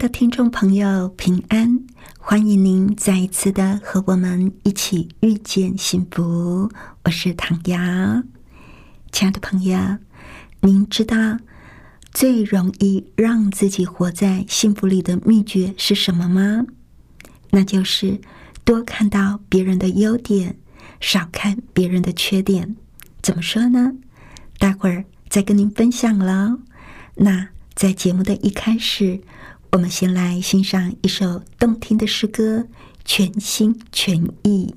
[0.00, 1.78] 的听众朋友，平安！
[2.18, 6.70] 欢迎您再一次的和我们一起遇见幸福。
[7.04, 7.78] 我是唐瑶，
[9.12, 9.98] 亲爱的朋友，
[10.62, 11.36] 您知道
[12.12, 16.64] 最容易让自己活在幸福里的秘诀是什么吗？
[17.50, 18.22] 那就是
[18.64, 20.56] 多看到别人的优点，
[20.98, 22.74] 少看别人的缺点。
[23.20, 23.92] 怎么说呢？
[24.56, 26.56] 待会儿再跟您分享了。
[27.16, 29.20] 那在节目的一开始。
[29.72, 32.58] 我们先来欣赏一首动听的诗歌，
[33.04, 34.74] 《全心全意》。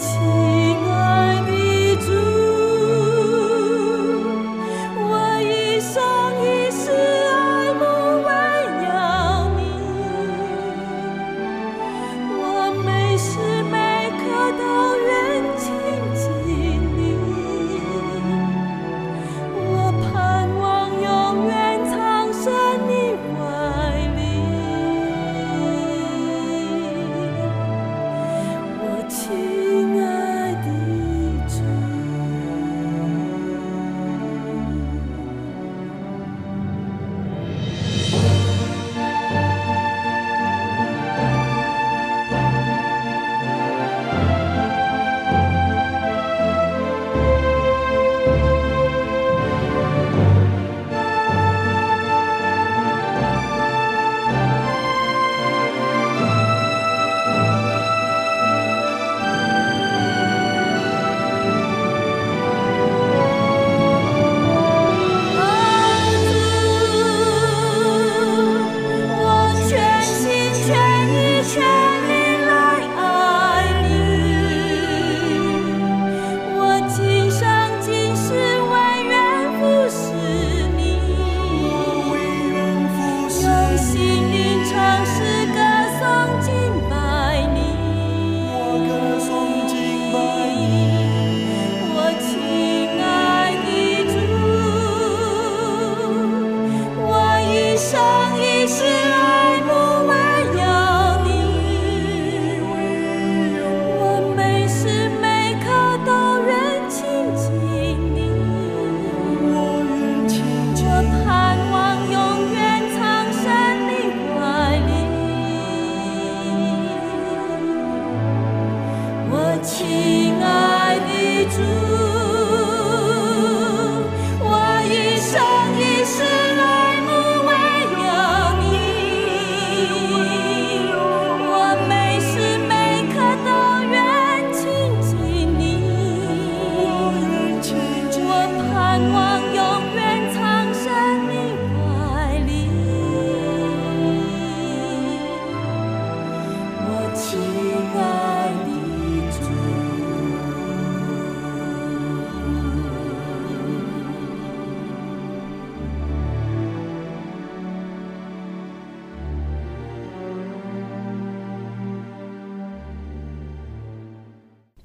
[0.00, 0.49] 情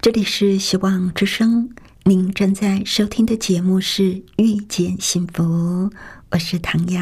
[0.06, 1.72] 这里是希望之声，
[2.04, 4.04] 您正在收听的节目是
[4.38, 5.44] 《遇见幸福》，
[6.30, 7.02] 我是唐瑶。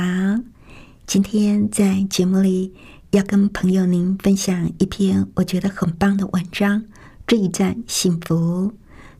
[1.05, 2.73] 今天在节目里
[3.11, 6.81] 要跟朋友您分享一篇我觉得很棒的文章，
[7.27, 8.71] 《这一站幸福》。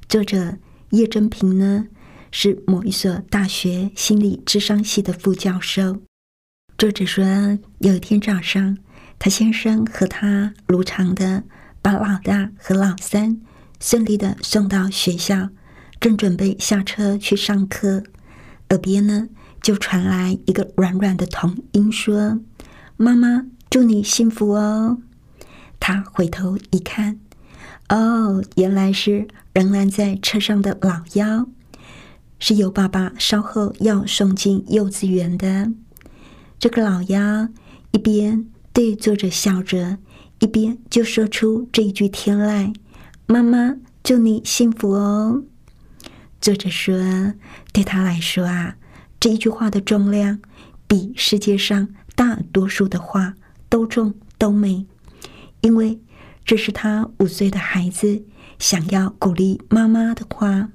[0.08, 0.58] 作者
[0.92, 1.88] 叶真平呢
[2.32, 5.98] 是某一所大学心理智商系的副教授。
[6.78, 7.26] 作者说，
[7.80, 8.78] 有一天早上，
[9.20, 11.44] 他先生和他如常的
[11.82, 13.42] 把老大和老三。
[13.84, 15.50] 顺利的送到学校，
[16.00, 18.02] 正准备下车去上课，
[18.70, 19.28] 耳边呢
[19.62, 22.40] 就传来一个软软的童音说
[22.96, 25.00] ：“妈妈，祝你幸福哦。”
[25.82, 27.20] 他回头一看，
[27.90, 31.50] 哦，原来是仍然在车上的老幺，
[32.40, 35.74] 是有爸爸稍后要送进幼稚园的。
[36.58, 37.50] 这个老幺
[37.92, 39.98] 一边对坐着笑着，
[40.40, 42.74] 一边就说出这一句天籁。
[43.26, 45.44] 妈妈，祝你幸福哦。
[46.42, 47.34] 作者说，
[47.72, 48.76] 对他来说啊，
[49.18, 50.42] 这一句话的重量
[50.88, 53.36] 比世界上大多数的话
[53.70, 54.86] 都重都美，
[55.62, 56.02] 因为
[56.44, 58.26] 这是他五岁的孩子
[58.60, 60.70] 想要鼓励妈妈的话。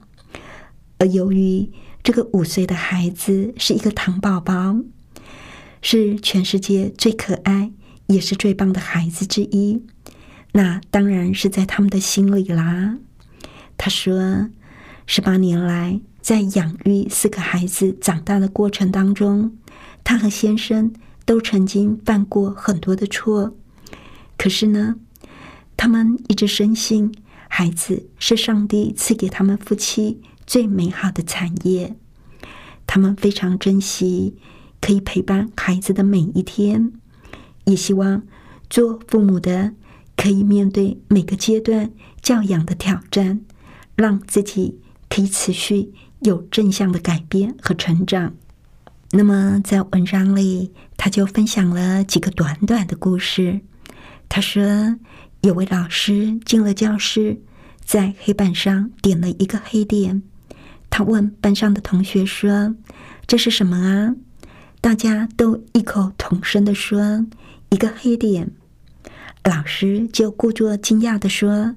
[0.97, 1.71] 而由于
[2.03, 4.79] 这个五岁的孩子是一个糖宝宝，
[5.83, 7.73] 是全世界最可爱
[8.06, 9.85] 也是最棒的孩子之一。
[10.53, 12.97] 那当然是在他们的心里啦。
[13.77, 14.49] 他说，
[15.06, 19.56] 十八年来，在养育四个孩子长大的过程当中，
[20.03, 20.93] 他和先生
[21.25, 23.55] 都曾经犯过很多的错。
[24.37, 24.97] 可是呢，
[25.77, 27.15] 他们一直深信，
[27.49, 31.95] 孩子是上帝赐给他们夫妻最美好的产业。
[32.87, 34.37] 他们非常珍惜
[34.81, 36.93] 可以陪伴孩子的每一天，
[37.65, 38.23] 也希望
[38.69, 39.75] 做父母的。
[40.19, 43.41] 可以面对每个阶段教养的挑战，
[43.94, 48.35] 让自己可以持续有正向的改变和成长。
[49.12, 53.61] 那么，在文章里，他就分享了几个短短的故事。
[54.29, 54.97] 他说，
[55.43, 57.41] 有位老师进了教室，
[57.85, 60.25] 在黑板上点了一个黑点。
[60.91, 62.75] 他问班上的同学说
[63.29, 64.17] ：“这是什么啊？”
[64.82, 67.25] 大家都异口同声的说
[67.71, 68.50] ：“一个黑点。”
[69.44, 71.76] 老师就故作惊讶的说：“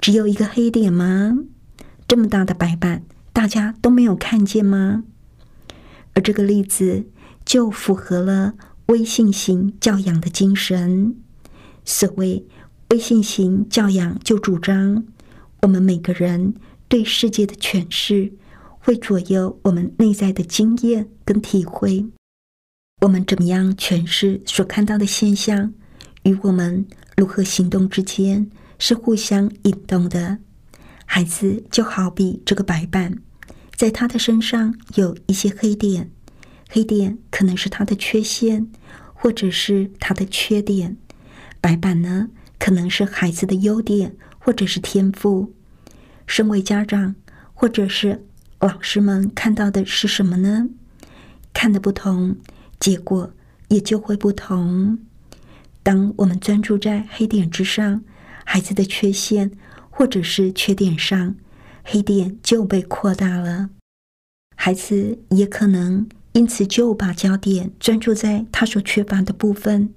[0.00, 1.38] 只有一个黑点吗？
[2.08, 5.04] 这么大的白板，大家都没有看见吗？”
[6.14, 7.06] 而这个例子
[7.44, 8.54] 就符合了
[8.86, 11.16] 微信型教养的精神。
[11.84, 12.46] 所谓
[12.90, 15.04] 微信型教养，就主张
[15.62, 16.54] 我们每个人
[16.88, 18.32] 对世界的诠释
[18.78, 22.06] 会左右我们内在的经验跟体会。
[23.02, 25.74] 我们怎么样诠释所看到的现象，
[26.24, 26.84] 与我们。
[27.16, 30.38] 如何行动之间是互相引动的。
[31.06, 33.18] 孩子就好比这个白板，
[33.76, 36.10] 在他的身上有一些黑点，
[36.68, 38.68] 黑点可能是他的缺陷，
[39.14, 40.96] 或者是他的缺点。
[41.60, 45.54] 白板呢，可能是孩子的优点，或者是天赋。
[46.26, 47.14] 身为家长
[47.52, 48.26] 或者是
[48.58, 50.68] 老师们看到的是什么呢？
[51.52, 52.36] 看的不同，
[52.80, 53.32] 结果
[53.68, 54.98] 也就会不同。
[55.84, 58.02] 当我们专注在黑点之上，
[58.44, 59.50] 孩子的缺陷
[59.90, 61.36] 或者是缺点上，
[61.84, 63.68] 黑点就被扩大了。
[64.56, 69.92] 孩子也可能因此就把焦点专注在他所缺乏的部分，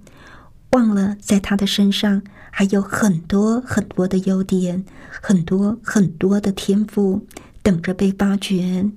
[0.72, 4.84] 忘了在他的身上还有很多很多的优点，
[5.22, 7.26] 很多很多的天赋
[7.64, 8.92] 等着被发掘。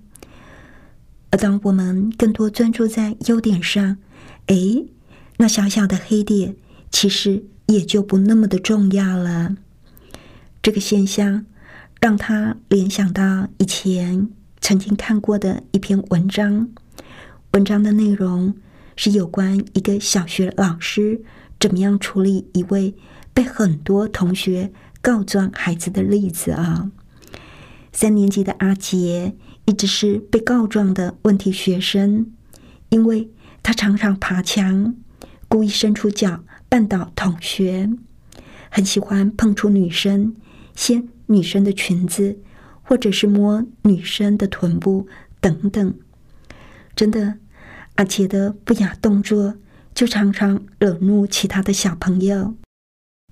[1.31, 3.99] 而当我们更多专注在优点上，
[4.47, 4.57] 哎，
[5.37, 6.57] 那小小的黑点。
[6.91, 9.57] 其实也就不那么的重要了。
[10.63, 11.47] 这个现象
[12.01, 14.29] 让他联想到以前
[14.61, 16.69] 曾经看过的一篇文章，
[17.53, 18.55] 文章的内容
[18.97, 21.23] 是有关一个小学老师
[21.59, 22.95] 怎么样处理一位
[23.33, 24.71] 被很多同学
[25.01, 26.91] 告状孩子的例子啊。
[27.93, 32.31] 三年级的阿杰一直是被告状的问题学生，
[32.91, 33.31] 因为
[33.63, 34.95] 他常常爬墙，
[35.49, 36.45] 故意伸出脚。
[36.71, 37.91] 绊倒同学，
[38.71, 40.37] 很喜欢碰触女生，
[40.77, 42.39] 掀女生的裙子，
[42.83, 45.09] 或者是摸女生的臀部
[45.41, 45.95] 等等。
[46.95, 47.39] 真的，
[47.97, 49.57] 阿杰的不雅动作
[49.93, 52.55] 就常常惹怒其他的小朋友，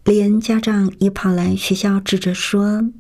[0.05, 2.91] 连家长也跑来学校指着说：“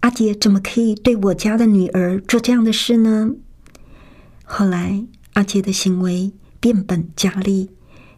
[0.00, 3.30] 阿杰怎么可以对我家的女儿做这样的事呢？”
[4.42, 7.70] 后来，阿杰的行为变本加厉。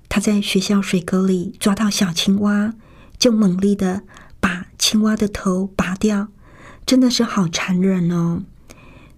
[0.08, 2.74] 他在学校水沟里抓到小青蛙，
[3.18, 4.02] 就猛力的
[4.40, 6.28] 把青蛙的头拔掉，
[6.84, 8.42] 真的是好残忍哦！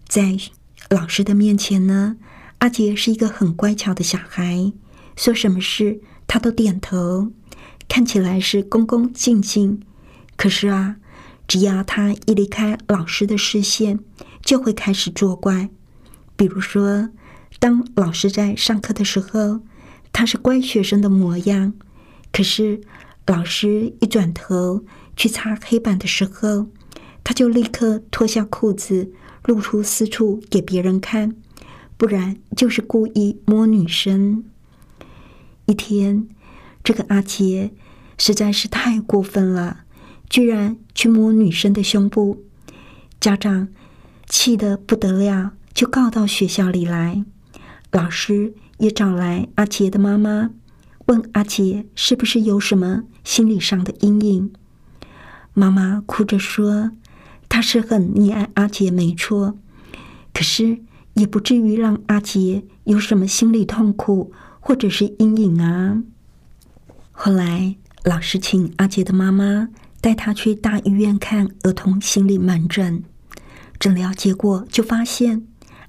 [0.06, 0.36] 在
[0.90, 2.16] 老师的面前呢，
[2.58, 4.72] 阿杰是一个很乖巧的小孩，
[5.16, 7.30] 说什么事他都点头，
[7.88, 9.82] 看起来是恭恭敬敬。
[10.36, 10.96] 可是啊，
[11.46, 14.00] 只要他一离开老师的视线，
[14.42, 15.68] 就会开始作怪。
[16.36, 17.10] 比如说，
[17.58, 19.60] 当老师在上课的时候，
[20.12, 21.72] 他是乖学生的模样；
[22.32, 22.80] 可是
[23.26, 24.84] 老师一转头
[25.16, 26.68] 去擦黑板的时候，
[27.22, 29.12] 他就立刻脱下裤子，
[29.44, 31.36] 露出私处给别人看，
[31.96, 34.44] 不然就是故意摸女生。
[35.66, 36.28] 一天，
[36.82, 37.72] 这个阿杰
[38.16, 39.84] 实在是太过分了。
[40.30, 42.44] 居然去摸女生的胸部，
[43.18, 43.68] 家长
[44.26, 47.24] 气得不得了，就告到学校里来。
[47.90, 50.50] 老师也找来阿杰的妈妈，
[51.06, 54.52] 问阿杰是不是有什么心理上的阴影。
[55.54, 56.92] 妈妈哭着说
[57.48, 59.58] ：“他是很溺爱阿杰，没错，
[60.32, 60.78] 可是
[61.14, 66.02] 也不至于让阿杰有什么心理痛苦或者是阴影啊。”
[67.12, 69.68] 后来，老师请阿杰的妈妈。
[70.00, 73.02] 带他去大医院看儿童心理门诊，
[73.80, 75.44] 诊疗结果就发现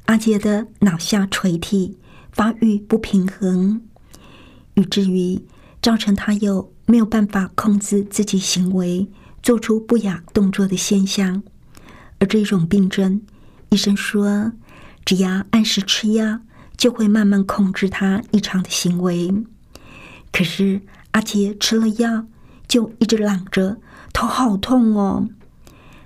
[0.05, 2.00] 阿杰的脑下垂体
[2.39, 3.81] 发育不平衡，
[4.74, 5.41] 以至于
[5.81, 9.10] 造成他有没有办法控制自己行为、
[9.43, 11.43] 做出不雅动作的现象。
[12.17, 13.22] 而这种病症，
[13.72, 14.53] 医生说
[15.03, 16.39] 只要按时吃药，
[16.77, 19.43] 就会慢慢控制他异常的行为。
[20.31, 20.79] 可是
[21.12, 22.25] 阿杰吃了药，
[22.69, 23.81] 就一直嚷着。
[24.13, 25.27] 头好痛哦！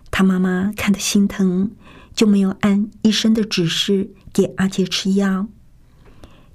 [0.10, 1.70] 他妈妈看得心疼，
[2.16, 5.48] 就没有按医生的指示给阿杰吃药。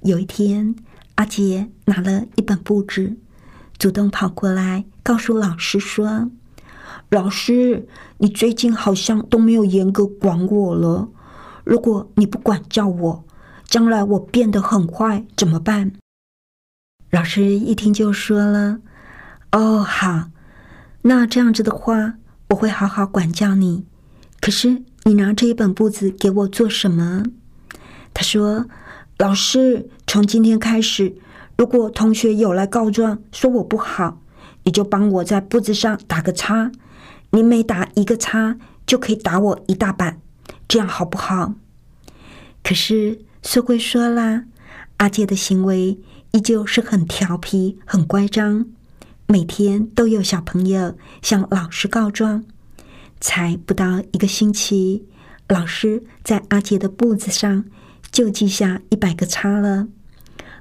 [0.03, 0.75] 有一天，
[1.17, 3.17] 阿杰拿了一本簿子，
[3.79, 6.31] 主动跑过来告诉老师说
[7.11, 7.87] ：“老师，
[8.19, 11.09] 你最近好像都没有严格管我了。
[11.65, 13.25] 如果你不管教我，
[13.67, 15.93] 将来我变得很坏怎么办？”
[17.11, 18.79] 老师一听就说了
[19.53, 20.31] ：“哦，好。”
[21.03, 22.15] 那这样子的话，
[22.51, 23.85] 我会好好管教你。
[24.41, 27.25] 可是你拿这一本簿子给我做什么？
[28.15, 28.67] 他说
[29.19, 31.17] ：“老师，从今天开始，
[31.57, 34.23] 如果同学有来告状说我不好，
[34.63, 36.71] 你就帮我在簿子上打个叉。
[37.31, 38.57] 你每打一个叉，
[38.87, 40.21] 就可以打我一大板，
[40.69, 41.55] 这样好不好？”
[42.63, 44.45] 可是说归说啦，
[44.99, 45.99] 阿杰的行为
[46.31, 48.67] 依旧是很调皮、很乖张。
[49.27, 52.45] 每天都有小朋友向老师告状，
[53.21, 55.05] 才不到一个星期，
[55.49, 57.65] 老师在阿杰的簿子上
[58.11, 59.89] 就记下一百个叉了。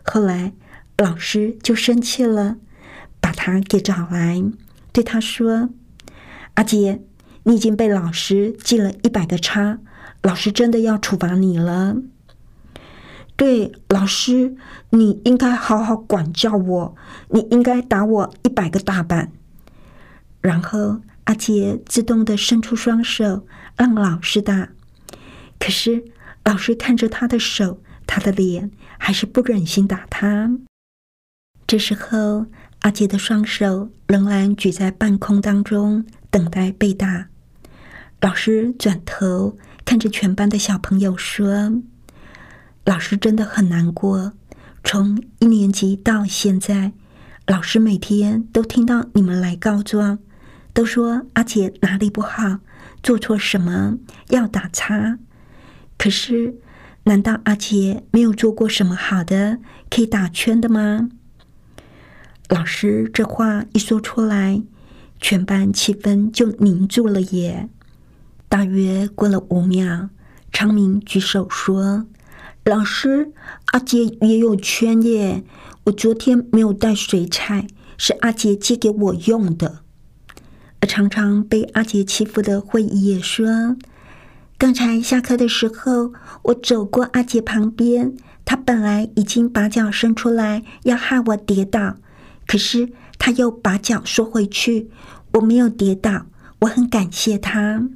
[0.04, 0.54] 后来
[0.98, 2.58] 老师就生气了，
[3.20, 4.44] 把他给找来，
[4.92, 5.70] 对他说
[6.56, 7.02] ：“阿杰，
[7.44, 9.80] 你已经被老师记了一百个叉，
[10.24, 11.98] 老师真的要处罚你了。”
[13.36, 14.56] 对老师，
[14.90, 16.96] 你应该好好管教我，
[17.30, 19.32] 你应该打我一百个大板。
[20.42, 24.70] 然后阿杰自动的伸出双手让老师打，
[25.60, 26.06] 可是
[26.48, 30.50] 老师看着他的手，他的脸，还是不忍心打他。
[31.68, 32.46] 这时候，
[32.80, 37.28] 阿杰的双手仍然举在半空当中，等待被打。
[38.22, 41.82] 老师转头看着全班的小朋友说。
[42.86, 44.32] 老师真的很难过。
[44.86, 46.94] 从一年级到现在，
[47.46, 50.20] 老师每天都听到你们来告状，
[50.72, 52.60] 都说阿杰哪里不好，
[53.04, 53.98] 做错什么
[54.30, 55.20] 要打叉。
[55.98, 56.56] 可是，
[57.04, 61.10] 难道阿杰没有做过什么好的可以打圈的吗？
[62.50, 64.62] 老师这话一说出来，
[65.20, 67.22] 全班气氛就凝住了。
[67.22, 67.70] 耶。
[68.48, 70.10] 大约过了五秒，
[70.54, 72.06] 昌明举手说。
[72.64, 73.34] 老师，
[73.68, 75.44] 阿杰也有圈耶。
[75.86, 79.80] 我昨天没有带水彩，是阿杰借给我用的。
[80.80, 83.76] 而常常被阿杰欺负的慧仪也说，
[84.58, 91.98] 刚才下课的时候，我走过阿杰旁边，他本来已经把脚伸出来要害我跌倒，
[92.48, 94.90] 可是他又把脚缩回去，
[95.34, 96.26] 我没有跌倒，
[96.62, 97.88] 我很感谢他。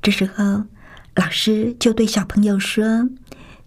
[0.00, 0.66] 这时候，
[1.16, 3.10] 老师就对小朋友说。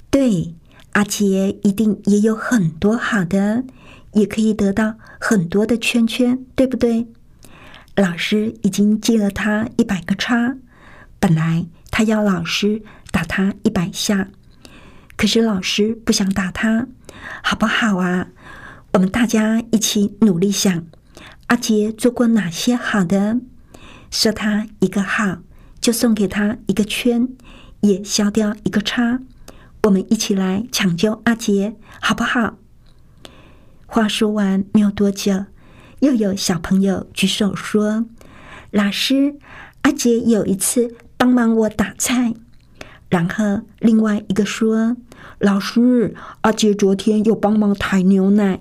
[0.10, 0.54] 对，
[0.94, 3.66] 阿杰一定也有很多好的，
[4.14, 7.08] 也可以得到很多的圈圈，对不对？
[7.96, 10.56] 老师已经记了他一百个叉，
[11.24, 14.28] 本来他要老师打他一百下，
[15.16, 16.88] 可是老师不想打他，
[17.42, 18.28] 好不好啊？
[18.92, 20.86] 我们大家一起努力想，
[21.48, 23.40] 阿杰做过哪些好的，
[24.12, 25.38] 说他一个好，
[25.80, 27.30] 就送给他一个圈，
[27.80, 29.22] 也削掉一个叉。
[29.84, 32.58] 我们一起来抢救阿杰，好不好？
[33.86, 35.46] 话说完没有多久，
[36.00, 38.08] 又有小朋友举手说
[38.72, 39.38] ：“老师，
[39.84, 42.34] 阿杰有一次帮忙我打菜。”
[43.08, 44.98] 然后另外一个说
[45.40, 48.60] ：“老师，阿杰昨天又帮忙抬牛奶。”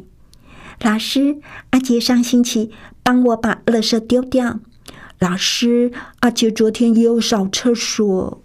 [0.81, 1.39] 老师，
[1.71, 2.71] 阿杰上星期
[3.03, 4.61] 帮我把垃圾丢掉。
[5.19, 5.91] 老师，
[6.21, 8.45] 阿杰昨天也有扫厕所。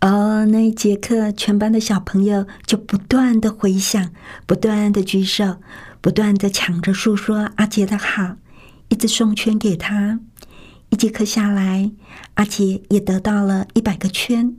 [0.00, 4.10] 哦，那一节课，全班的小朋友就不断的回想，
[4.46, 5.56] 不断的举手，
[6.00, 8.36] 不断的抢着诉说阿杰的好，
[8.88, 10.20] 一直送圈给他。
[10.94, 11.90] 一节课下来，
[12.34, 14.54] 阿杰也得到了一百个圈，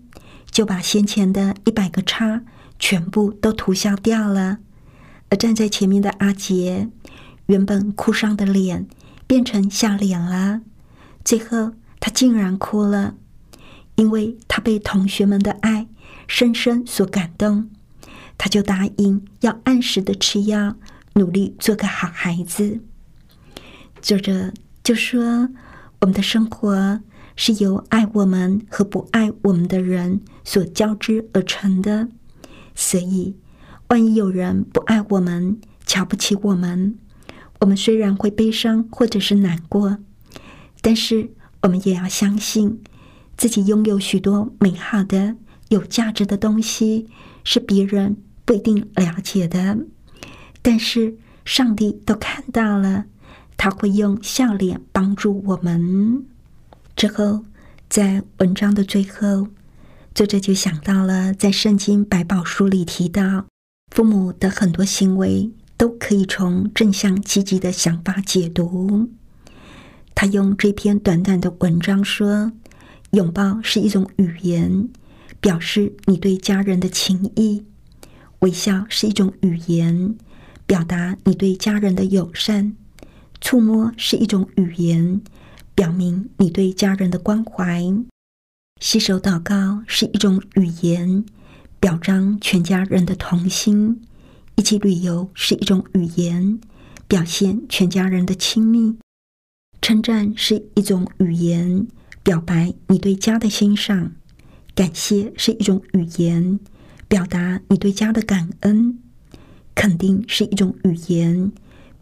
[0.51, 2.43] 就把先前的一百个叉
[2.77, 4.57] 全部都涂消掉了。
[5.29, 6.89] 而站在前面的阿杰，
[7.45, 8.85] 原本哭丧的脸
[9.25, 10.59] 变成笑脸了。
[11.23, 13.15] 最后，他竟然哭了。
[13.95, 15.87] 因为他被同学们的爱
[16.27, 17.69] 深深所感动，
[18.37, 20.75] 他就答应要按时的吃药，
[21.13, 22.81] 努力做个好孩子。
[24.01, 24.51] 作者
[24.83, 25.47] 就说
[26.05, 27.01] ：“我们的生活
[27.35, 32.09] 是由爱我们和不爱我们的人所交织而成的，
[32.75, 33.35] 所以，
[33.87, 36.99] 万一有人不爱我们、瞧不起我们，
[37.61, 39.97] 我们虽然会悲伤或者是难过，
[40.79, 41.31] 但是
[41.63, 42.83] 我们也要相信。”
[43.35, 45.37] 自己拥有许多美好的、
[45.69, 47.07] 有价值的东西，
[47.43, 49.79] 是别人不一定了解的，
[50.61, 53.05] 但是上帝都看到了，
[53.65, 56.23] 他会用笑脸帮助我们。
[56.95, 57.45] 之后，
[57.89, 59.47] 在文章的最后，
[60.13, 63.47] 作者就想到了在圣经百宝书里提到，
[63.89, 69.09] 父母的很多行为都可以从正向积极的想法解读。
[70.13, 72.51] 他用这篇短短的文章说。
[73.13, 74.89] 拥抱是一种语言，
[75.39, 77.63] 表示你对家人的情谊；
[78.39, 80.15] 微笑是一种语言，
[80.67, 82.73] 表达你对家人的友善；
[83.45, 85.21] 触摸是一种语言，
[85.75, 88.03] 表明你对家人的关怀；
[88.81, 91.23] 洗手祷告是一种语言，
[91.79, 93.97] 表彰全家人的同心；
[94.55, 96.59] 一起旅游是一种语言，
[97.07, 98.95] 表现全家人的亲密；
[99.79, 101.85] 称赞是一种语言。
[102.23, 104.13] 表白你对家的欣赏，
[104.73, 106.59] 感谢是一种语言，
[107.07, 108.95] 表达你对家的感恩；
[109.75, 111.51] 肯定是一种语言，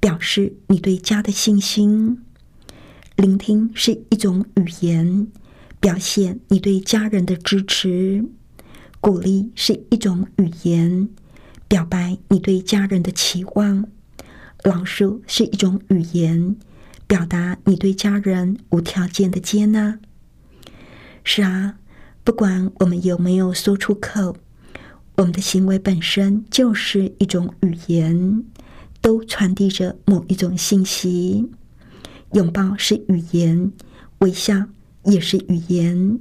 [0.04, 2.18] 表示你对家的信心；
[3.16, 5.30] 聆听是一种语言，
[5.80, 8.22] 表现你对家人的支持；
[9.00, 11.08] 鼓励是一种语言，
[11.70, 13.86] 表白你对家人的期望；
[14.62, 16.58] 饶恕是一种语言，
[17.08, 20.00] 表达你对家人无条件的接纳。
[21.24, 21.78] 是啊，
[22.26, 24.36] 不管我们有没有说出口，
[25.16, 28.44] 我们的行为本身就是一种语言，
[29.04, 31.52] 都传递着某一种信息。
[32.32, 33.72] 拥抱是语言，
[34.18, 34.66] 微笑
[35.04, 36.18] 也是语言。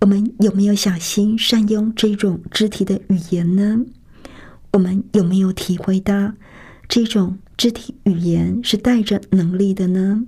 [0.00, 3.84] 我们有没有小心善用这种肢体的语言呢？
[4.72, 6.32] 我们有没有体会到
[6.88, 10.24] 这种肢体语言是带着能力的呢？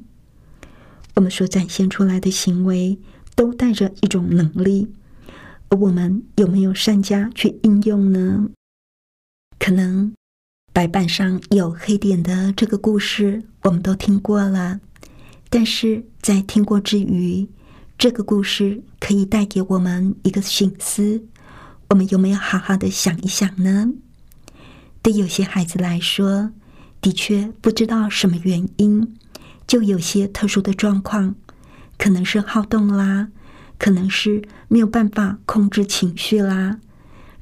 [1.16, 3.01] 我们所展现出来的行为。
[3.38, 4.88] 都带着一种能力，
[5.68, 8.48] 而我们有没有善加去应用呢？
[9.61, 10.12] 可能
[10.78, 14.78] 白板上有黑点的这个故事，我们都听过了。
[15.50, 17.48] 但是在听过之余，
[17.98, 21.24] 这个故事可以带给我们一个醒思：
[21.88, 23.88] 我们有没有好好的想一想呢？
[25.02, 26.52] 对有些孩子来说，
[27.00, 29.16] 的确不知道什么原因，
[29.66, 31.34] 就有些特殊的状况。
[31.96, 33.30] 可能是好动啦，
[33.80, 36.78] 可能是没有办法控制情绪啦。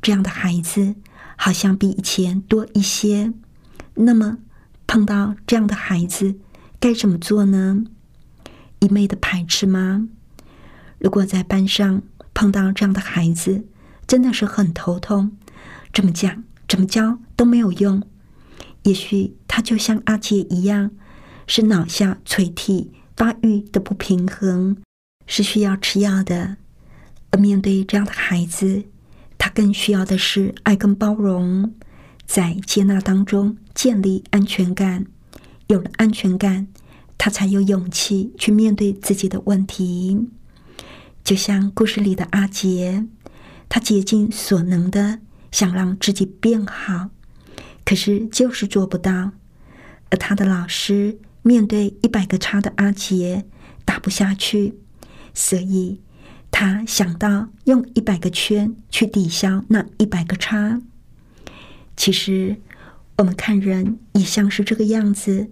[0.00, 0.94] 这样的孩子
[1.36, 3.32] 好像比以前多一些。
[3.94, 4.38] 那么
[4.86, 6.34] 碰到这样的孩子，
[6.80, 7.84] 该怎么做呢？
[8.80, 10.08] 一昧的排斥吗？
[10.98, 12.02] 如果在班上
[12.34, 13.64] 碰到这样的孩子，
[14.06, 15.36] 真的是很头痛。
[15.92, 18.02] 怎么讲，怎么教都没有用。
[18.82, 20.90] 也许他就像阿杰一样，
[21.46, 22.92] 是脑下垂体。
[23.16, 24.76] 发育的不平衡
[25.26, 26.58] 是需要吃药的，
[27.30, 28.84] 而面对这样的孩子，
[29.38, 31.74] 他更需要的是爱跟包容，
[32.26, 35.06] 在接纳当中建立安全感。
[35.66, 36.68] 有了安全感，
[37.18, 40.28] 他才有勇气去面对自己的问题。
[41.24, 43.06] 就像故事里的阿杰，
[43.68, 45.20] 他竭尽所能的
[45.50, 47.10] 想让自己变好，
[47.84, 49.32] 可是就是做不到，
[50.10, 51.18] 而他的老师。
[51.42, 53.44] 面对一百个叉的阿杰
[53.84, 54.80] 打不下去，
[55.32, 56.00] 所以
[56.58, 60.80] 他想到用一百个圈去抵消那一百个叉。
[61.94, 62.56] 其实，
[63.18, 65.50] 我们看人也像是这个样子，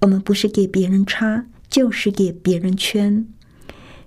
[0.00, 3.28] 我们不是给别人叉，就是给别人圈。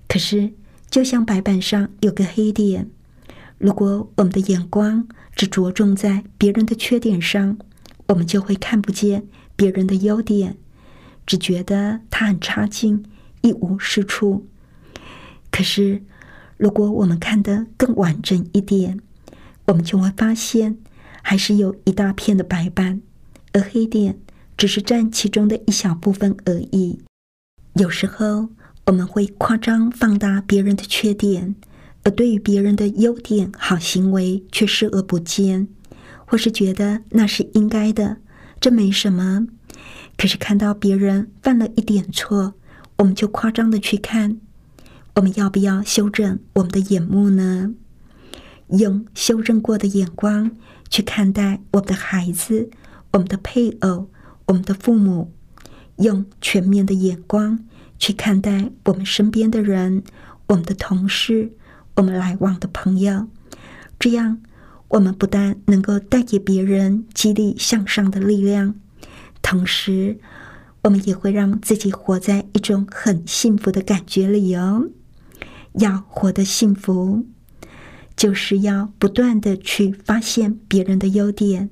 [0.06, 0.52] 可是，
[0.90, 2.90] 就像白板上有个黑点，
[3.56, 7.56] 如果我们的眼光只着重在别人的缺点上，
[8.08, 9.26] 我们就会看不见
[9.56, 10.58] 别人的优点，
[11.24, 13.02] 只觉得他很差劲，
[13.40, 14.46] 一无是处。
[15.50, 16.02] 可是，
[16.56, 19.00] 如果我们看得更完整一点，
[19.66, 20.78] 我们就会发现。
[21.26, 23.00] 还是有一大片的白斑，
[23.52, 24.18] 而黑点
[24.58, 27.00] 只是占其中的一小部分而已。
[27.76, 28.50] 有时候
[28.84, 31.54] 我们会夸张放大别人的缺点，
[32.02, 35.66] 而对于别人的优点、好行为却视而不见，
[36.26, 38.18] 或是觉得那是应该的，
[38.60, 39.46] 这没什么。
[40.18, 42.52] 可是看到别人犯了一点错，
[42.98, 44.38] 我们就夸张的去看。
[45.14, 47.74] 我们要不要修正我们的眼目呢？
[48.68, 50.50] 用修正过的眼光。
[50.90, 52.70] 去看待我们的孩子、
[53.10, 54.10] 我们的配偶、
[54.46, 55.32] 我们的父母，
[55.96, 57.58] 用全面的眼光
[57.98, 60.04] 去看待我们身边的人、
[60.46, 61.50] 我们的同事、
[61.96, 63.26] 我们来往的朋友。
[63.98, 64.40] 这样，
[64.86, 68.76] 我们不但能够带给别人激励向上的力量，
[69.42, 70.18] 同时，
[70.82, 74.90] 我们也会让自己活在一种很幸福的感觉里哦。
[75.74, 77.26] 要活得幸福。
[78.16, 81.68] 就是要不断的去发现别人的优点，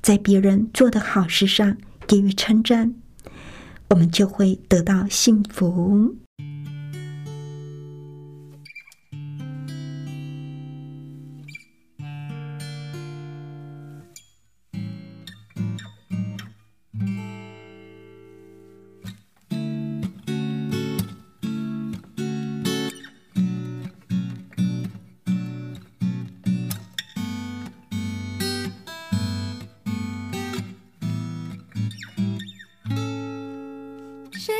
[0.00, 1.76] 在别人做的好事上
[2.06, 2.94] 给予称赞，
[3.90, 6.16] 我们就会得到幸福。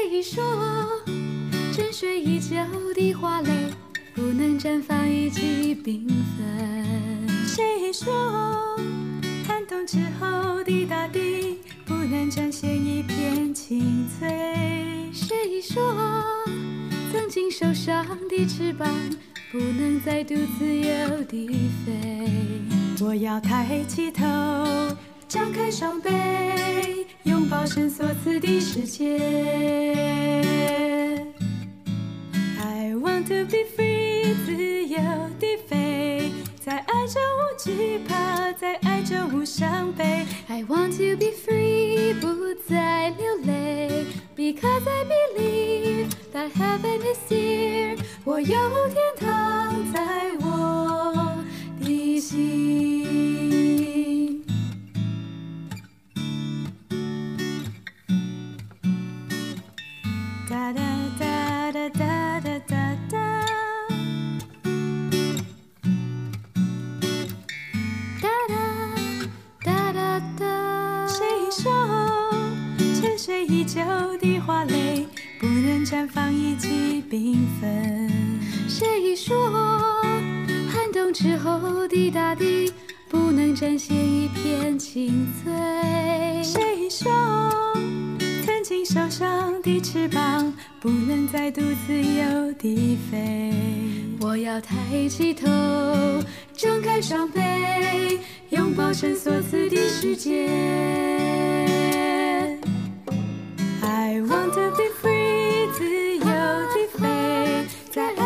[0.07, 0.45] 谁说
[1.73, 2.57] 沉睡已久
[2.95, 3.51] 的花蕾
[4.15, 7.27] 不能绽放一起缤纷？
[7.47, 8.77] 谁说
[9.49, 14.29] 寒冬之后的大地不能展现一片青翠？
[15.11, 16.23] 谁说
[17.11, 18.87] 曾经受伤的翅膀
[19.51, 21.49] 不能再独自由地
[21.85, 22.31] 飞？
[23.01, 24.23] 我要抬起头，
[25.27, 26.11] 张开双臂。
[27.44, 29.18] 拥抱神所赐的世界。
[32.58, 34.98] I want to be free，自由
[35.40, 40.26] 地飞，在爱中无惧怕，在爱中无伤悲。
[40.48, 50.23] I want to be free，不再流泪，Because I believe that heaven is here，我有天堂在
[77.15, 78.11] 缤纷。
[78.69, 79.37] 谁说
[80.69, 82.73] 寒冬之后的大地
[83.09, 85.53] 不能展现一片青翠？
[86.43, 87.13] 谁说
[88.45, 93.53] 曾经受伤的翅膀不能再独自由地飞？
[94.21, 95.47] 我要抬起头，
[96.57, 97.41] 张开双臂，
[98.51, 101.14] 拥抱神所赐的世界。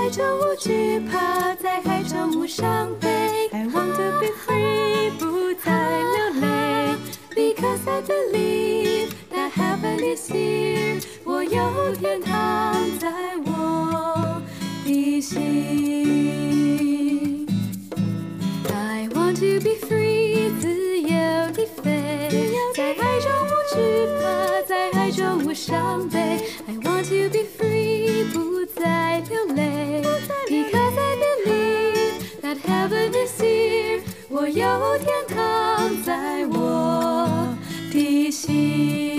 [0.09, 3.09] 在爱中无惧怕，在海中无伤悲。
[3.53, 6.97] I want to be free，不再流泪
[7.37, 13.11] ，Because I believe that heaven is here，我有天堂在
[13.45, 14.41] 我
[14.87, 15.37] 的心。
[18.73, 21.11] I want to be free，自由
[21.53, 22.33] 地飞，
[22.75, 23.77] 在爱中无惧
[24.23, 24.25] 怕，
[24.67, 26.19] 在爱中无伤悲。
[26.67, 29.38] I want to be free，不再流
[34.51, 37.55] 有天堂在我
[37.93, 39.19] 的心。